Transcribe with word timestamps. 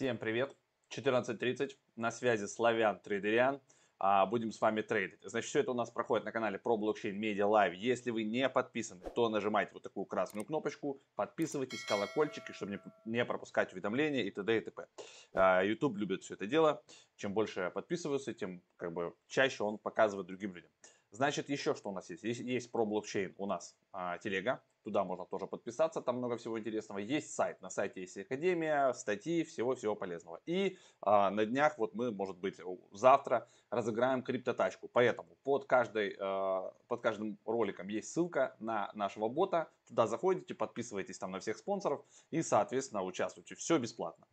Всем 0.00 0.16
привет! 0.16 0.56
14.30, 0.96 1.72
на 1.96 2.10
связи 2.10 2.46
Славян 2.46 2.98
Трейдериан. 3.00 3.60
А, 3.98 4.24
будем 4.24 4.50
с 4.50 4.58
вами 4.58 4.80
трейдить. 4.80 5.20
Значит, 5.22 5.50
все 5.50 5.60
это 5.60 5.72
у 5.72 5.74
нас 5.74 5.90
проходит 5.90 6.24
на 6.24 6.32
канале 6.32 6.58
про 6.58 6.78
блокчейн 6.78 7.22
Media 7.22 7.46
Live. 7.46 7.74
Если 7.74 8.10
вы 8.10 8.24
не 8.24 8.48
подписаны, 8.48 9.10
то 9.14 9.28
нажимайте 9.28 9.72
вот 9.74 9.82
такую 9.82 10.06
красную 10.06 10.46
кнопочку, 10.46 11.02
подписывайтесь, 11.16 11.84
колокольчики, 11.84 12.52
чтобы 12.52 12.72
не, 12.72 12.80
не 13.04 13.26
пропускать 13.26 13.74
уведомления 13.74 14.22
и 14.22 14.30
т.д. 14.30 14.56
и 14.56 14.60
т.п. 14.62 14.86
А, 15.34 15.62
YouTube 15.62 15.98
любит 15.98 16.22
все 16.22 16.32
это 16.32 16.46
дело. 16.46 16.82
Чем 17.16 17.34
больше 17.34 17.70
подписываются, 17.74 18.32
тем 18.32 18.62
как 18.78 18.94
бы 18.94 19.12
чаще 19.28 19.64
он 19.64 19.76
показывает 19.76 20.28
другим 20.28 20.54
людям. 20.54 20.70
Значит, 21.10 21.50
еще 21.50 21.74
что 21.74 21.90
у 21.90 21.92
нас 21.92 22.08
есть? 22.08 22.22
Есть, 22.22 22.40
есть 22.40 22.72
про 22.72 22.86
блокчейн 22.86 23.34
у 23.36 23.44
нас 23.44 23.76
а, 23.92 24.18
телега. 24.18 24.62
Туда 24.82 25.04
можно 25.04 25.26
тоже 25.26 25.46
подписаться, 25.46 26.00
там 26.00 26.16
много 26.16 26.38
всего 26.38 26.58
интересного. 26.58 26.98
Есть 26.98 27.34
сайт, 27.34 27.60
на 27.60 27.68
сайте 27.68 28.00
есть 28.00 28.16
Академия, 28.16 28.92
статьи, 28.94 29.44
всего-всего 29.44 29.94
полезного. 29.94 30.40
И 30.46 30.78
а, 31.02 31.30
на 31.30 31.44
днях, 31.44 31.76
вот 31.76 31.94
мы, 31.94 32.10
может 32.10 32.38
быть, 32.38 32.58
завтра 32.92 33.46
разыграем 33.68 34.22
криптотачку. 34.22 34.88
Поэтому 34.88 35.36
под, 35.42 35.66
каждой, 35.66 36.16
а, 36.18 36.72
под 36.88 37.02
каждым 37.02 37.38
роликом 37.44 37.88
есть 37.88 38.10
ссылка 38.12 38.56
на 38.58 38.90
нашего 38.94 39.28
бота. 39.28 39.68
Туда 39.86 40.06
заходите, 40.06 40.54
подписывайтесь 40.54 41.18
там 41.18 41.32
на 41.32 41.40
всех 41.40 41.58
спонсоров 41.58 42.02
и, 42.30 42.42
соответственно, 42.42 43.02
участвуйте. 43.02 43.56
Все 43.56 43.78
бесплатно. 43.78 44.26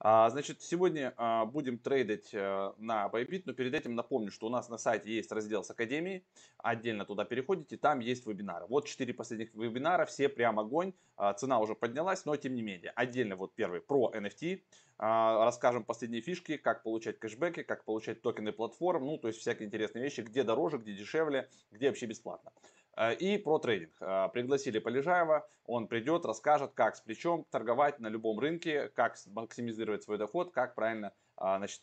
А, 0.00 0.28
значит, 0.30 0.60
сегодня 0.60 1.14
а, 1.16 1.44
будем 1.44 1.78
трейдить 1.78 2.30
а, 2.34 2.74
на 2.78 3.06
Bybit, 3.06 3.42
но 3.46 3.52
перед 3.52 3.74
этим 3.74 3.94
напомню, 3.94 4.30
что 4.30 4.46
у 4.46 4.50
нас 4.50 4.68
на 4.68 4.76
сайте 4.76 5.10
есть 5.10 5.30
раздел 5.32 5.62
с 5.62 5.70
Академией. 5.70 6.26
Отдельно 6.58 7.04
туда 7.04 7.24
переходите, 7.24 7.76
там 7.76 8.00
есть 8.00 8.26
вебинары. 8.26 8.66
Вот 8.66 8.86
4 8.86 9.03
последних 9.12 9.54
вебинара, 9.54 10.04
все 10.04 10.28
прям 10.28 10.58
огонь. 10.58 10.92
А, 11.16 11.32
цена 11.32 11.60
уже 11.60 11.74
поднялась, 11.74 12.24
но 12.24 12.36
тем 12.36 12.54
не 12.54 12.62
менее. 12.62 12.90
Отдельно 12.96 13.36
вот 13.36 13.54
первый 13.54 13.80
про 13.80 14.10
NFT. 14.14 14.62
А, 14.98 15.44
расскажем 15.44 15.84
последние 15.84 16.22
фишки, 16.22 16.56
как 16.56 16.82
получать 16.82 17.18
кэшбэки, 17.18 17.62
как 17.62 17.84
получать 17.84 18.20
токены 18.22 18.52
платформ, 18.52 19.06
ну, 19.06 19.18
то 19.18 19.28
есть 19.28 19.40
всякие 19.40 19.66
интересные 19.66 20.02
вещи, 20.02 20.22
где 20.22 20.42
дороже, 20.42 20.78
где 20.78 20.92
дешевле, 20.92 21.48
где 21.70 21.88
вообще 21.88 22.06
бесплатно. 22.06 22.52
Э, 22.96 23.14
и 23.14 23.38
про 23.38 23.58
трейдинг. 23.58 23.94
Пригласили 24.32 24.78
Полежаева, 24.78 25.48
он 25.66 25.86
придет, 25.86 26.24
расскажет, 26.24 26.72
как 26.74 26.96
с 26.96 27.00
плечом 27.00 27.44
торговать 27.50 28.00
на 28.00 28.08
любом 28.08 28.40
рынке, 28.40 28.88
как 28.88 29.16
максимизировать 29.26 30.02
свой 30.02 30.18
доход, 30.18 30.52
как 30.52 30.74
правильно 30.74 31.12
значит, 31.36 31.82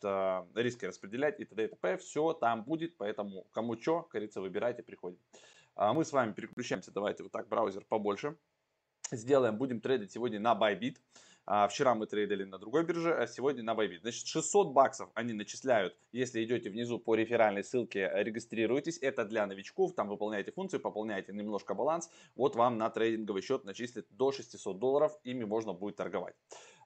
риски 0.56 0.86
распределять 0.86 1.40
и 1.42 1.46
т.д. 1.46 1.66
и 1.66 1.68
т.п. 1.68 1.98
Все 1.98 2.34
там 2.34 2.64
будет, 2.64 2.96
поэтому 2.98 3.46
кому 3.52 3.78
что, 3.78 4.08
говорится, 4.10 4.40
выбирайте, 4.40 4.84
приходим. 4.84 5.20
Мы 5.76 6.06
с 6.06 6.12
вами 6.12 6.34
переключаемся, 6.34 6.92
давайте 6.92 7.24
вот 7.24 7.32
так 7.32 7.48
браузер 7.48 7.86
побольше. 7.88 8.36
Сделаем, 9.12 9.58
будем 9.58 9.82
трейдить 9.82 10.12
сегодня 10.12 10.40
на 10.40 10.54
Bybit. 10.54 10.98
А, 11.46 11.68
вчера 11.68 11.96
мы 11.96 12.06
трейдили 12.06 12.44
на 12.44 12.60
другой 12.60 12.86
бирже, 12.86 13.14
а 13.14 13.28
сегодня 13.28 13.64
на 13.64 13.74
Bybit. 13.74 14.02
Значит, 14.02 14.28
600 14.28 14.74
баксов 14.74 15.10
они 15.16 15.34
начисляют, 15.34 15.98
если 16.12 16.44
идете 16.44 16.70
внизу 16.70 17.00
по 17.00 17.16
реферальной 17.16 17.64
ссылке, 17.64 18.10
регистрируйтесь. 18.14 19.00
Это 19.00 19.26
для 19.26 19.46
новичков, 19.48 19.94
там 19.94 20.08
выполняете 20.08 20.52
функцию, 20.52 20.80
пополняете 20.80 21.34
немножко 21.34 21.74
баланс. 21.74 22.10
Вот 22.36 22.56
вам 22.56 22.78
на 22.78 22.90
трейдинговый 22.90 23.42
счет 23.42 23.66
начислят 23.66 24.06
до 24.12 24.32
600 24.32 24.78
долларов, 24.80 25.20
ими 25.24 25.44
можно 25.44 25.74
будет 25.74 25.96
торговать. 25.96 26.36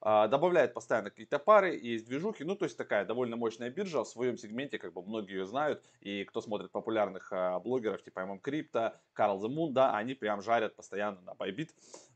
А, 0.07 0.27
добавляет 0.27 0.75
постоянно 0.75 1.09
какие-то 1.09 1.39
пары, 1.39 1.75
есть 1.75 2.05
движухи, 2.05 2.43
ну 2.43 2.55
то 2.55 2.65
есть 2.65 2.77
такая 2.77 3.05
довольно 3.05 3.37
мощная 3.37 3.71
биржа 3.71 4.03
в 4.03 4.07
своем 4.07 4.37
сегменте, 4.37 4.77
как 4.77 4.93
бы 4.93 5.01
многие 5.01 5.39
ее 5.39 5.47
знают, 5.47 5.83
и 5.99 6.23
кто 6.25 6.41
смотрит 6.41 6.71
популярных 6.71 7.29
а, 7.31 7.59
блогеров 7.59 8.03
типа 8.03 8.19
MM 8.19 8.39
Crypto, 8.39 8.93
Карл 9.13 9.43
The 9.43 9.49
Moon, 9.49 9.71
да, 9.71 9.97
они 9.97 10.13
прям 10.13 10.43
жарят 10.43 10.75
постоянно 10.75 11.21
на 11.21 11.31
Bybit, 11.31 11.69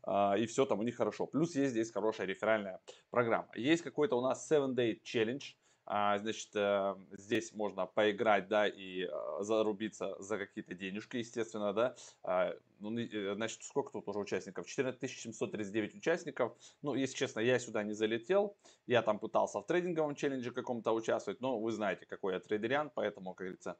а, 0.04 0.36
и 0.38 0.46
все 0.46 0.66
там 0.66 0.78
у 0.78 0.84
них 0.84 0.98
хорошо. 0.98 1.26
Плюс 1.26 1.56
есть 1.56 1.72
здесь 1.72 1.90
хорошая 1.90 2.28
реферальная 2.28 2.80
программа. 3.10 3.48
Есть 3.56 3.82
какой-то 3.82 4.16
у 4.16 4.20
нас 4.20 4.46
7 4.46 4.76
Day 4.76 5.00
Challenge, 5.02 5.42
значит, 5.90 6.50
э, 6.54 6.94
здесь 7.18 7.52
можно 7.52 7.84
поиграть, 7.84 8.46
да, 8.46 8.68
и 8.68 9.06
э, 9.06 9.10
зарубиться 9.40 10.14
за 10.20 10.38
какие-то 10.38 10.72
денежки, 10.74 11.16
естественно, 11.16 11.72
да. 11.72 11.96
А, 12.22 12.54
ну, 12.78 12.96
э, 12.96 13.34
значит, 13.34 13.64
сколько 13.64 13.90
тут 13.90 14.06
уже 14.06 14.20
участников? 14.20 14.68
14 14.68 15.10
739 15.10 15.96
участников. 15.96 16.56
Ну, 16.82 16.94
если 16.94 17.16
честно, 17.16 17.40
я 17.40 17.58
сюда 17.58 17.82
не 17.82 17.92
залетел. 17.92 18.56
Я 18.86 19.02
там 19.02 19.18
пытался 19.18 19.58
в 19.58 19.66
трейдинговом 19.66 20.14
челлендже 20.14 20.52
каком-то 20.52 20.92
участвовать, 20.92 21.40
но 21.40 21.58
вы 21.58 21.72
знаете, 21.72 22.06
какой 22.06 22.34
я 22.34 22.40
трейдериан, 22.40 22.92
поэтому, 22.94 23.34
как 23.34 23.46
говорится, 23.46 23.76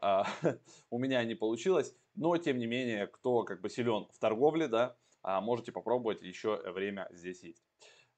а, 0.00 0.26
у 0.90 0.98
меня 0.98 1.22
не 1.24 1.34
получилось. 1.34 1.94
Но, 2.14 2.38
тем 2.38 2.58
не 2.58 2.66
менее, 2.66 3.06
кто 3.06 3.42
как 3.42 3.60
бы 3.60 3.68
силен 3.68 4.06
в 4.14 4.18
торговле, 4.18 4.66
да, 4.66 4.96
можете 5.22 5.72
попробовать, 5.72 6.22
еще 6.22 6.56
время 6.72 7.06
здесь 7.10 7.42
есть. 7.42 7.62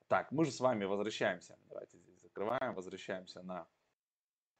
Так, 0.06 0.30
мы 0.30 0.44
же 0.44 0.52
с 0.52 0.60
вами 0.60 0.84
возвращаемся. 0.84 1.58
Давайте 1.68 1.98
здесь 1.98 2.11
закрываем, 2.42 2.74
возвращаемся 2.74 3.42
на 3.42 3.66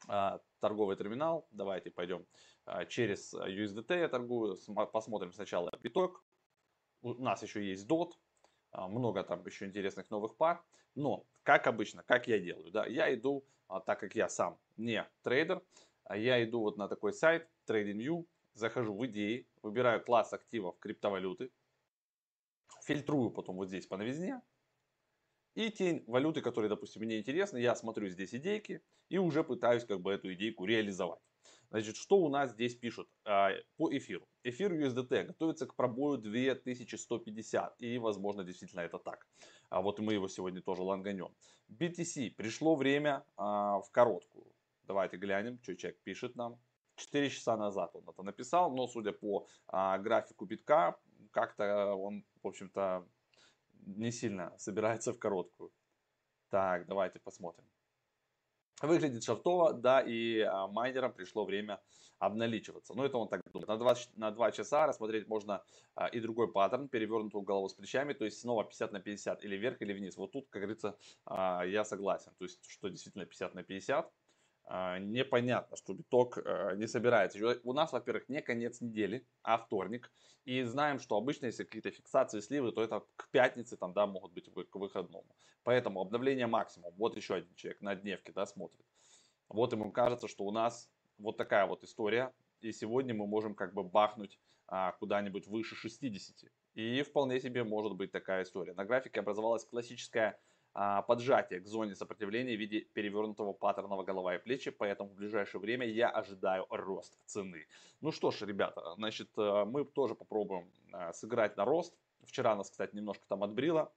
а, 0.09 0.41
торговый 0.61 0.97
терминал. 0.97 1.47
Давайте 1.51 1.91
пойдем 1.91 2.27
а, 2.65 2.85
через 2.85 3.35
USDT 3.35 3.99
я 3.99 4.09
торгую. 4.09 4.57
Посмотрим 4.93 5.33
сначала 5.33 5.71
биток. 5.83 6.25
У 7.03 7.15
нас 7.15 7.43
еще 7.43 7.65
есть 7.65 7.89
DOT. 7.89 8.13
А, 8.71 8.89
много 8.89 9.25
там 9.25 9.45
еще 9.45 9.67
интересных 9.67 10.11
новых 10.11 10.37
пар. 10.37 10.63
Но, 10.95 11.27
как 11.43 11.67
обычно, 11.67 12.03
как 12.03 12.29
я 12.29 12.39
делаю, 12.39 12.71
да, 12.71 12.87
я 12.87 13.13
иду, 13.15 13.45
а, 13.69 13.81
так 13.81 14.01
как 14.01 14.15
я 14.15 14.29
сам 14.29 14.59
не 14.77 15.05
трейдер, 15.23 15.63
а 16.05 16.17
я 16.17 16.43
иду 16.45 16.61
вот 16.61 16.77
на 16.77 16.89
такой 16.89 17.13
сайт 17.13 17.49
TradingView, 17.67 18.27
захожу 18.55 18.95
в 18.95 19.07
идеи, 19.07 19.49
выбираю 19.63 20.05
класс 20.05 20.33
активов 20.33 20.79
криптовалюты, 20.79 21.51
фильтрую 22.83 23.31
потом 23.31 23.57
вот 23.57 23.69
здесь 23.69 23.87
по 23.87 23.97
новизне, 23.97 24.43
и 25.55 25.71
те 25.71 26.03
валюты, 26.07 26.41
которые, 26.41 26.69
допустим, 26.69 27.03
мне 27.03 27.19
интересны, 27.19 27.59
я 27.59 27.75
смотрю 27.75 28.09
здесь 28.09 28.35
идейки 28.35 28.83
и 29.09 29.19
уже 29.19 29.45
пытаюсь 29.45 29.85
как 29.85 30.01
бы 30.01 30.13
эту 30.13 30.33
идейку 30.33 30.65
реализовать. 30.65 31.21
Значит, 31.71 31.97
что 31.97 32.19
у 32.19 32.29
нас 32.29 32.51
здесь 32.51 32.75
пишут 32.75 33.09
а, 33.25 33.51
по 33.79 33.91
эфиру? 33.91 34.29
Эфир 34.45 34.75
USDT 34.75 35.25
готовится 35.25 35.67
к 35.67 35.75
пробою 35.75 36.19
2150 36.19 37.81
и 37.81 37.99
возможно 37.99 38.45
действительно 38.45 38.81
это 38.81 38.99
так. 38.99 39.27
А 39.71 39.81
вот 39.81 39.99
мы 39.99 40.13
его 40.13 40.29
сегодня 40.29 40.61
тоже 40.61 40.83
ланганем. 40.83 41.35
BTC 41.71 42.35
пришло 42.37 42.77
время 42.77 43.25
а, 43.37 43.81
в 43.81 43.91
короткую. 43.91 44.47
Давайте 44.85 45.17
глянем, 45.17 45.59
что 45.63 45.75
человек 45.75 45.99
пишет 46.03 46.37
нам. 46.37 46.59
4 46.97 47.31
часа 47.31 47.57
назад 47.57 47.97
он 47.97 48.07
это 48.07 48.23
написал, 48.23 48.71
но 48.75 48.87
судя 48.87 49.13
по 49.13 49.47
а, 49.67 49.97
графику 49.97 50.45
битка, 50.45 50.97
как-то 51.31 51.95
он, 51.95 52.25
в 52.43 52.49
общем-то, 52.49 53.07
не 53.87 54.11
сильно 54.11 54.53
собирается 54.59 55.13
в 55.13 55.19
короткую. 55.19 55.73
Так, 56.51 56.87
давайте 56.87 57.19
посмотрим. 57.19 57.65
Выглядит 58.83 59.23
шартово, 59.23 59.73
да, 59.73 60.01
и 60.01 60.41
а, 60.41 60.67
майнерам 60.67 61.13
пришло 61.13 61.45
время 61.45 61.81
обналичиваться. 62.19 62.95
Но 62.95 63.05
это 63.05 63.17
он 63.17 63.29
так 63.29 63.41
думает. 63.53 63.69
На 63.69 63.77
2, 63.77 63.95
на 64.17 64.31
2 64.33 64.53
часа 64.53 64.87
рассмотреть 64.87 65.29
можно 65.29 65.63
а, 65.95 66.09
и 66.09 66.21
другой 66.21 66.51
паттерн, 66.51 66.89
перевернутую 66.89 67.43
голову 67.43 67.69
с 67.69 67.75
плечами, 67.75 68.13
то 68.13 68.25
есть 68.25 68.41
снова 68.41 68.65
50 68.65 68.93
на 68.93 69.01
50, 69.01 69.45
или 69.45 69.57
вверх, 69.57 69.81
или 69.83 69.93
вниз. 69.93 70.17
Вот 70.17 70.33
тут, 70.33 70.49
как 70.51 70.63
говорится, 70.63 70.99
а, 71.25 71.65
я 71.65 71.85
согласен. 71.85 72.33
То 72.39 72.45
есть, 72.45 72.59
что 72.69 72.89
действительно 72.89 73.25
50 73.25 73.55
на 73.55 73.63
50. 73.63 74.13
А, 74.65 74.99
непонятно, 74.99 75.77
что 75.77 75.93
биток 75.93 76.39
э, 76.39 76.77
не 76.77 76.87
собирается. 76.87 77.39
У 77.65 77.73
нас, 77.73 77.93
во-первых, 77.93 78.29
не 78.29 78.41
конец 78.41 78.81
недели, 78.81 79.27
а 79.43 79.59
вторник. 79.59 80.11
И 80.45 80.63
знаем, 80.63 80.99
что 80.99 81.17
обычно, 81.17 81.47
если 81.47 81.65
какие-то 81.65 81.91
фиксации 81.91 82.41
сливы, 82.41 82.73
то 82.73 82.83
это 82.83 83.05
к 83.17 83.29
пятнице 83.31 83.77
там, 83.77 83.93
да, 83.93 84.07
могут 84.07 84.33
быть 84.33 84.49
к 84.71 84.77
выходному. 84.77 85.37
Поэтому 85.63 86.01
обновление 86.01 86.47
максимум. 86.47 86.93
Вот 86.97 87.17
еще 87.17 87.35
один 87.35 87.55
человек 87.55 87.81
на 87.81 87.95
дневке 87.95 88.33
да, 88.33 88.47
смотрит. 88.47 88.85
Вот 89.49 89.73
ему 89.73 89.93
кажется, 89.93 90.29
что 90.29 90.45
у 90.45 90.51
нас 90.51 90.91
вот 91.19 91.37
такая 91.37 91.67
вот 91.67 91.85
история. 91.85 92.33
И 92.61 92.73
сегодня 92.73 93.15
мы 93.15 93.27
можем 93.27 93.55
как 93.55 93.75
бы 93.75 93.83
бахнуть 93.83 94.39
а, 94.67 94.93
куда-нибудь 94.93 95.47
выше 95.47 95.75
60. 95.75 96.51
И 96.75 97.03
вполне 97.03 97.41
себе 97.41 97.65
может 97.65 97.95
быть 97.95 98.11
такая 98.11 98.45
история. 98.45 98.73
На 98.75 98.85
графике 98.85 99.21
образовалась 99.21 99.65
классическая 99.65 100.41
поджатие 100.73 101.61
к 101.61 101.67
зоне 101.67 101.95
сопротивления 101.95 102.57
в 102.57 102.61
виде 102.61 102.81
перевернутого 102.81 103.53
паттерного 103.53 104.05
голова 104.05 104.35
и 104.35 104.39
плечи, 104.39 104.71
поэтому 104.71 105.11
в 105.11 105.15
ближайшее 105.15 105.61
время 105.61 105.87
я 105.87 106.09
ожидаю 106.09 106.67
рост 106.71 107.19
цены. 107.27 107.67
Ну 108.01 108.11
что 108.11 108.31
ж, 108.31 108.43
ребята, 108.43 108.95
значит, 108.95 109.29
э, 109.37 109.65
мы 109.65 109.85
тоже 109.85 110.15
попробуем 110.15 110.73
э, 110.93 111.13
сыграть 111.13 111.57
на 111.57 111.65
рост. 111.65 111.95
Вчера 112.25 112.57
нас, 112.57 112.71
кстати, 112.71 112.97
немножко 112.97 113.25
там 113.29 113.45
отбрило. 113.45 113.93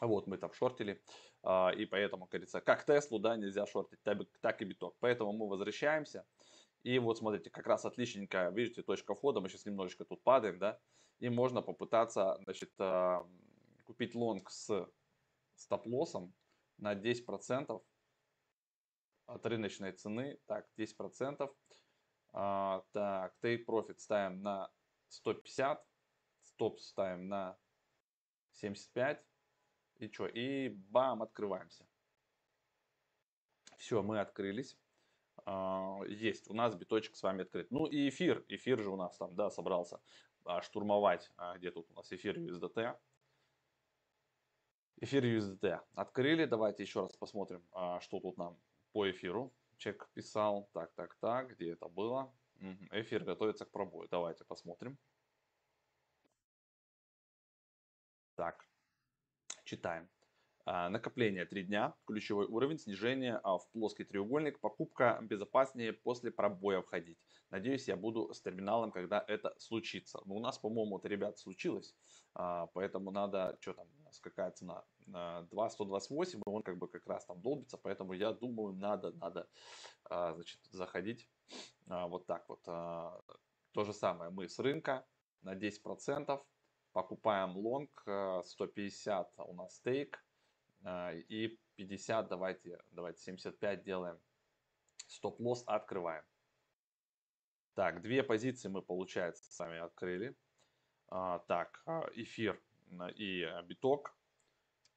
Вот 0.00 0.26
мы 0.26 0.36
там 0.36 0.52
шортили, 0.52 1.02
а, 1.42 1.70
и 1.70 1.86
поэтому, 1.86 2.26
как 2.26 2.32
говорится, 2.32 2.60
как 2.60 2.84
Теслу, 2.84 3.18
да, 3.18 3.36
нельзя 3.36 3.66
шортить, 3.66 3.98
так 4.02 4.62
и 4.62 4.64
биток. 4.64 4.96
Поэтому 5.00 5.32
мы 5.32 5.48
возвращаемся. 5.48 6.26
И 6.82 6.98
вот 6.98 7.18
смотрите, 7.18 7.50
как 7.50 7.66
раз 7.66 7.84
отличненько, 7.84 8.50
видите, 8.50 8.82
точка 8.82 9.14
входа, 9.14 9.40
мы 9.40 9.48
сейчас 9.48 9.64
немножечко 9.64 10.04
тут 10.04 10.22
падаем, 10.22 10.58
да, 10.58 10.78
и 11.18 11.28
можно 11.28 11.62
попытаться, 11.62 12.38
значит, 12.44 12.70
э, 12.78 13.22
купить 13.86 14.14
лонг 14.14 14.50
с 14.50 14.86
стоп-лоссом 15.56 16.34
на 16.78 16.94
10% 16.94 17.82
от 19.26 19.46
рыночной 19.46 19.92
цены. 19.92 20.38
Так, 20.46 20.68
10%. 20.78 21.50
А, 22.32 22.84
так, 22.92 23.36
take 23.42 23.64
profit 23.66 23.98
ставим 23.98 24.42
на 24.42 24.70
150. 25.08 25.84
Стоп 26.42 26.80
ставим 26.80 27.28
на 27.28 27.58
75. 28.52 29.24
И 29.96 30.08
что? 30.08 30.26
И 30.26 30.68
бам, 30.68 31.22
открываемся. 31.22 31.86
Все, 33.78 34.02
мы 34.02 34.20
открылись. 34.20 34.78
А, 35.44 36.00
есть, 36.08 36.48
у 36.48 36.54
нас 36.54 36.74
биточек 36.74 37.16
с 37.16 37.22
вами 37.22 37.42
открыт. 37.42 37.70
Ну 37.70 37.86
и 37.86 38.08
эфир, 38.08 38.44
эфир 38.48 38.82
же 38.82 38.90
у 38.90 38.96
нас 38.96 39.16
там, 39.16 39.34
да, 39.34 39.50
собрался 39.50 40.00
а, 40.44 40.62
штурмовать. 40.62 41.30
А, 41.36 41.56
где 41.56 41.70
тут 41.70 41.90
у 41.90 41.94
нас 41.94 42.12
эфир 42.12 42.38
USDT? 42.38 42.96
Эфир 44.98 45.24
USDT 45.24 45.80
открыли. 45.94 46.46
Давайте 46.46 46.82
еще 46.82 47.02
раз 47.02 47.14
посмотрим, 47.16 47.62
что 48.00 48.20
тут 48.20 48.38
нам 48.38 48.58
по 48.92 49.10
эфиру. 49.10 49.52
Чек 49.76 50.08
писал. 50.14 50.70
Так, 50.72 50.92
так, 50.94 51.14
так, 51.20 51.50
где 51.50 51.72
это 51.72 51.88
было? 51.88 52.32
Эфир 52.92 53.22
готовится 53.24 53.66
к 53.66 53.70
пробою. 53.70 54.08
Давайте 54.10 54.44
посмотрим. 54.44 54.96
Так, 58.36 58.66
читаем. 59.64 60.08
А, 60.64 60.88
накопление 60.88 61.44
3 61.44 61.64
дня, 61.64 61.94
ключевой 62.06 62.46
уровень, 62.46 62.78
снижение 62.78 63.38
а, 63.44 63.58
в 63.58 63.70
плоский 63.70 64.04
треугольник, 64.04 64.58
покупка 64.60 65.18
безопаснее 65.22 65.92
после 65.92 66.30
пробоя 66.30 66.82
входить. 66.82 67.18
Надеюсь, 67.50 67.88
я 67.88 67.96
буду 67.96 68.32
с 68.34 68.40
терминалом, 68.40 68.90
когда 68.90 69.24
это 69.28 69.54
случится. 69.58 70.20
Но 70.24 70.34
у 70.36 70.40
нас, 70.40 70.58
по-моему, 70.58 70.98
это, 70.98 71.08
ребят, 71.08 71.38
случилось, 71.38 71.94
а, 72.34 72.66
поэтому 72.74 73.10
надо, 73.10 73.56
что 73.60 73.74
там, 73.74 73.86
какая 74.20 74.50
цена? 74.50 74.84
2,128, 75.06 76.40
и 76.40 76.42
он 76.46 76.62
как 76.62 76.78
бы 76.78 76.88
как 76.88 77.06
раз 77.06 77.24
там 77.26 77.40
долбится, 77.40 77.78
поэтому 77.78 78.12
я 78.12 78.32
думаю, 78.32 78.74
надо, 78.74 79.12
надо, 79.12 79.48
значит, 80.08 80.58
заходить 80.72 81.30
вот 81.86 82.26
так 82.26 82.48
вот. 82.48 82.62
То 82.64 83.84
же 83.84 83.92
самое 83.92 84.30
мы 84.30 84.48
с 84.48 84.58
рынка 84.58 85.06
на 85.42 85.54
10%, 85.54 86.42
покупаем 86.92 87.56
лонг, 87.56 88.02
150 88.44 89.32
у 89.38 89.52
нас 89.54 89.76
стейк, 89.76 90.18
а, 90.82 91.12
и 91.12 91.58
50, 91.76 92.28
давайте, 92.28 92.80
давайте 92.90 93.20
75 93.22 93.82
делаем. 93.84 94.18
Стоп-лосс 95.08 95.62
открываем. 95.66 96.24
Так, 97.76 98.00
две 98.00 98.22
позиции 98.22 98.68
мы, 98.68 98.80
получается, 98.80 99.52
сами 99.52 99.78
открыли. 99.78 100.34
А, 101.08 101.40
так, 101.40 101.82
а, 101.84 102.08
эфир 102.14 102.58
и 103.14 103.46
биток. 103.66 104.16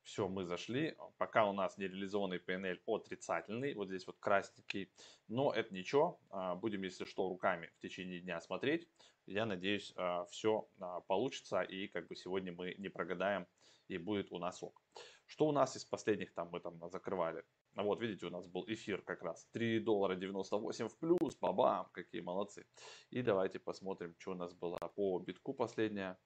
Все, 0.03 0.27
мы 0.27 0.45
зашли. 0.45 0.95
Пока 1.17 1.45
у 1.47 1.53
нас 1.53 1.77
нереализованный 1.77 2.39
PNL 2.39 2.79
отрицательный. 2.87 3.73
Вот 3.75 3.89
здесь 3.89 4.07
вот 4.07 4.17
красненький. 4.19 4.91
Но 5.27 5.51
это 5.51 5.73
ничего. 5.73 6.19
Будем, 6.61 6.83
если 6.83 7.05
что, 7.05 7.29
руками 7.29 7.69
в 7.77 7.79
течение 7.79 8.19
дня 8.19 8.41
смотреть. 8.41 8.87
Я 9.27 9.45
надеюсь, 9.45 9.93
все 10.29 10.67
получится. 11.07 11.61
И 11.61 11.87
как 11.87 12.07
бы 12.07 12.15
сегодня 12.15 12.51
мы 12.53 12.75
не 12.77 12.89
прогадаем. 12.89 13.45
И 13.87 13.97
будет 13.97 14.31
у 14.31 14.39
нас 14.39 14.61
ок. 14.63 14.81
Что 15.25 15.47
у 15.47 15.51
нас 15.51 15.75
из 15.75 15.85
последних 15.85 16.33
там 16.33 16.49
мы 16.51 16.59
там 16.59 16.79
закрывали? 16.89 17.43
А 17.75 17.83
вот, 17.83 18.01
видите, 18.01 18.25
у 18.25 18.29
нас 18.31 18.47
был 18.47 18.65
эфир 18.67 19.01
как 19.03 19.21
раз 19.21 19.47
3 19.53 19.79
доллара 19.79 20.15
98 20.15 20.87
в 20.87 20.97
плюс, 20.97 21.37
бабам, 21.39 21.87
какие 21.91 22.21
молодцы. 22.21 22.65
И 23.11 23.21
давайте 23.21 23.59
посмотрим, 23.59 24.15
что 24.17 24.31
у 24.31 24.35
нас 24.35 24.53
было 24.53 24.77
по 24.95 25.19
битку 25.19 25.53
последняя. 25.53 26.17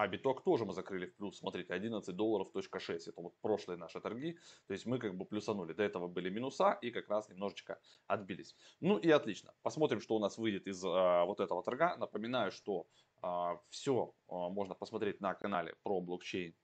А 0.00 0.08
биток 0.08 0.42
тоже 0.42 0.64
мы 0.64 0.72
закрыли 0.72 1.04
в 1.04 1.14
плюс, 1.16 1.38
смотрите, 1.38 1.74
11 1.74 2.16
долларов 2.16 2.50
точка 2.52 2.80
6, 2.80 3.08
это 3.08 3.20
вот 3.20 3.34
прошлые 3.42 3.76
наши 3.76 4.00
торги, 4.00 4.38
то 4.66 4.72
есть 4.72 4.86
мы 4.86 4.98
как 4.98 5.14
бы 5.14 5.26
плюсанули, 5.26 5.74
до 5.74 5.82
этого 5.82 6.08
были 6.08 6.30
минуса 6.30 6.78
и 6.80 6.90
как 6.90 7.10
раз 7.10 7.28
немножечко 7.28 7.78
отбились. 8.06 8.56
Ну 8.80 8.96
и 8.96 9.10
отлично, 9.10 9.52
посмотрим, 9.60 10.00
что 10.00 10.16
у 10.16 10.18
нас 10.18 10.38
выйдет 10.38 10.66
из 10.66 10.82
а, 10.86 11.26
вот 11.26 11.40
этого 11.40 11.62
торга. 11.62 11.98
Напоминаю, 11.98 12.50
что 12.50 12.86
а, 13.20 13.60
все 13.68 14.14
а, 14.28 14.48
можно 14.48 14.74
посмотреть 14.74 15.20
на 15.20 15.34
канале 15.34 15.74
про 15.82 16.00
блокчейн 16.00 16.54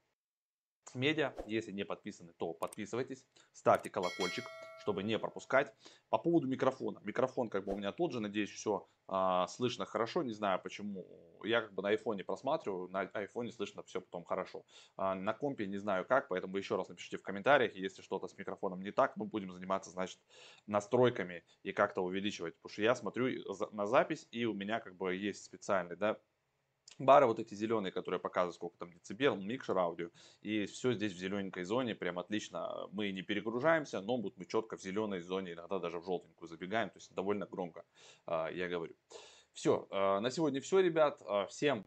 медиа. 0.97 1.35
Если 1.47 1.73
не 1.73 1.85
подписаны, 1.85 2.33
то 2.37 2.53
подписывайтесь, 2.53 3.25
ставьте 3.53 3.91
колокольчик, 3.91 4.45
чтобы 4.81 5.03
не 5.03 5.19
пропускать. 5.19 5.73
По 6.09 6.19
поводу 6.19 6.49
микрофона. 6.49 7.01
Микрофон 7.05 7.49
как 7.49 7.65
бы 7.65 7.75
у 7.75 7.77
меня 7.77 7.93
тот 7.93 8.13
же, 8.13 8.21
надеюсь, 8.21 8.51
все 8.51 8.89
а, 9.09 9.47
слышно 9.47 9.87
хорошо. 9.87 10.23
Не 10.23 10.33
знаю 10.33 10.61
почему. 10.63 11.07
Я 11.45 11.61
как 11.61 11.75
бы 11.75 11.83
на 11.83 11.91
айфоне 11.91 12.25
просматриваю, 12.25 12.89
на 12.89 13.01
айфоне 13.01 13.53
слышно 13.53 13.83
все 13.83 14.01
потом 14.01 14.25
хорошо. 14.25 14.65
А, 14.97 15.15
на 15.15 15.33
компе 15.33 15.67
не 15.67 15.79
знаю 15.79 16.05
как, 16.05 16.29
поэтому 16.29 16.57
еще 16.57 16.77
раз 16.77 16.89
напишите 16.89 17.19
в 17.19 17.23
комментариях, 17.23 17.75
если 17.75 18.03
что-то 18.03 18.27
с 18.27 18.37
микрофоном 18.37 18.83
не 18.83 18.91
так, 18.91 19.17
мы 19.17 19.27
будем 19.27 19.53
заниматься, 19.53 19.91
значит, 19.91 20.19
настройками 20.67 21.45
и 21.63 21.73
как-то 21.73 22.03
увеличивать. 22.03 22.57
Потому 22.57 22.73
что 22.73 22.83
я 22.83 22.95
смотрю 22.95 23.29
на 23.73 23.87
запись, 23.87 24.27
и 24.31 24.45
у 24.45 24.55
меня 24.55 24.81
как 24.81 24.97
бы 24.97 25.15
есть 25.15 25.45
специальный, 25.45 25.97
да, 25.97 26.19
бары 26.99 27.27
вот 27.27 27.39
эти 27.39 27.55
зеленые, 27.55 27.93
которые 27.93 28.21
показывают, 28.21 28.55
сколько 28.55 28.79
там 28.79 28.93
децибел, 28.93 29.37
микшер 29.37 29.79
аудио. 29.79 30.11
И 30.41 30.67
все 30.67 30.93
здесь 30.93 31.13
в 31.13 31.19
зелененькой 31.19 31.65
зоне, 31.65 31.95
прям 31.95 32.19
отлично. 32.19 32.89
Мы 32.93 33.13
не 33.13 33.23
перегружаемся, 33.23 34.01
но 34.01 34.17
вот 34.17 34.37
мы 34.37 34.47
четко 34.47 34.77
в 34.77 34.81
зеленой 34.83 35.21
зоне, 35.21 35.53
иногда 35.53 35.79
даже 35.79 35.99
в 35.99 36.05
желтенькую 36.05 36.49
забегаем, 36.49 36.91
то 36.91 36.99
есть 36.99 37.15
довольно 37.15 37.47
громко 37.47 37.85
а, 38.27 38.49
я 38.49 38.69
говорю. 38.69 38.95
Все, 39.53 39.87
а, 39.91 40.21
на 40.21 40.31
сегодня 40.31 40.61
все, 40.61 40.81
ребят. 40.81 41.21
А, 41.27 41.47
всем 41.47 41.87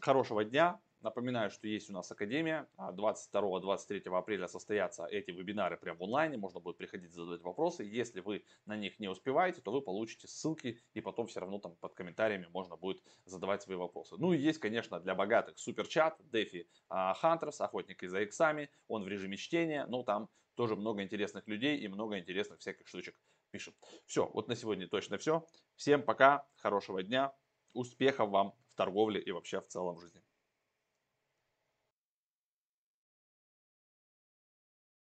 хорошего 0.00 0.44
дня. 0.44 0.80
Напоминаю, 1.06 1.52
что 1.52 1.68
есть 1.68 1.88
у 1.88 1.92
нас 1.92 2.10
Академия. 2.10 2.66
22-23 2.78 4.12
апреля 4.18 4.48
состоятся 4.48 5.06
эти 5.06 5.30
вебинары 5.30 5.76
прямо 5.76 6.00
в 6.00 6.02
онлайне. 6.02 6.36
Можно 6.36 6.58
будет 6.58 6.78
приходить 6.78 7.12
задавать 7.12 7.42
вопросы. 7.42 7.84
Если 7.84 8.18
вы 8.18 8.44
на 8.64 8.76
них 8.76 8.98
не 8.98 9.06
успеваете, 9.06 9.60
то 9.60 9.70
вы 9.70 9.82
получите 9.82 10.26
ссылки. 10.26 10.80
И 10.94 11.00
потом 11.00 11.28
все 11.28 11.38
равно 11.38 11.60
там 11.60 11.76
под 11.76 11.94
комментариями 11.94 12.48
можно 12.52 12.76
будет 12.76 13.00
задавать 13.24 13.62
свои 13.62 13.76
вопросы. 13.76 14.16
Ну 14.18 14.32
и 14.32 14.38
есть, 14.38 14.58
конечно, 14.58 14.98
для 14.98 15.14
богатых 15.14 15.60
суперчат. 15.60 16.20
Дефи 16.32 16.68
Хантерс, 16.88 17.60
охотники 17.60 18.04
за 18.06 18.22
иксами. 18.22 18.68
Он 18.88 19.04
в 19.04 19.08
режиме 19.08 19.36
чтения. 19.36 19.86
Но 19.86 20.02
там 20.02 20.28
тоже 20.56 20.74
много 20.74 21.04
интересных 21.04 21.46
людей 21.46 21.78
и 21.78 21.86
много 21.86 22.18
интересных 22.18 22.58
всяких 22.58 22.88
штучек 22.88 23.14
пишет. 23.52 23.76
Все, 24.06 24.28
вот 24.34 24.48
на 24.48 24.56
сегодня 24.56 24.88
точно 24.88 25.18
все. 25.18 25.46
Всем 25.76 26.02
пока, 26.02 26.48
хорошего 26.56 27.00
дня, 27.04 27.32
успехов 27.74 28.28
вам 28.30 28.56
в 28.72 28.74
торговле 28.74 29.20
и 29.20 29.30
вообще 29.30 29.60
в 29.60 29.68
целом 29.68 30.00
жизни. 30.00 30.20